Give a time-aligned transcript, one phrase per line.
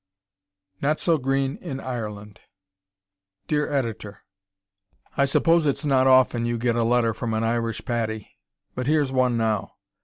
[0.81, 2.39] Not So "Green" in Ireland
[3.47, 4.23] Dear Editor:
[5.15, 8.31] I suppose it's not often you get a letter from an Irish "Paddy,"
[8.73, 9.75] but here's one now.